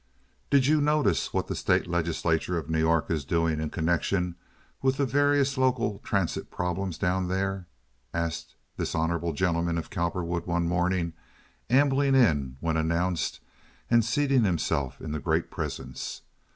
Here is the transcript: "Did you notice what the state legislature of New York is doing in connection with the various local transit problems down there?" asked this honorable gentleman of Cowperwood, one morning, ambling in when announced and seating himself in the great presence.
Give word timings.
"Did 0.49 0.65
you 0.65 0.81
notice 0.81 1.31
what 1.31 1.45
the 1.45 1.53
state 1.55 1.85
legislature 1.85 2.57
of 2.57 2.71
New 2.71 2.79
York 2.79 3.11
is 3.11 3.23
doing 3.23 3.61
in 3.61 3.69
connection 3.69 4.33
with 4.81 4.97
the 4.97 5.05
various 5.05 5.59
local 5.59 5.99
transit 5.99 6.49
problems 6.49 6.97
down 6.97 7.27
there?" 7.27 7.67
asked 8.11 8.55
this 8.77 8.95
honorable 8.95 9.31
gentleman 9.31 9.77
of 9.77 9.91
Cowperwood, 9.91 10.47
one 10.47 10.67
morning, 10.67 11.13
ambling 11.69 12.15
in 12.15 12.57
when 12.61 12.77
announced 12.77 13.41
and 13.91 14.03
seating 14.03 14.43
himself 14.43 14.99
in 15.01 15.11
the 15.11 15.19
great 15.19 15.51
presence. 15.51 16.23